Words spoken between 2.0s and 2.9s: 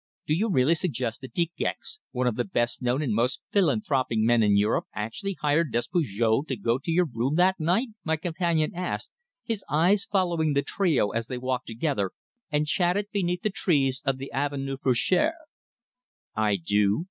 one of the best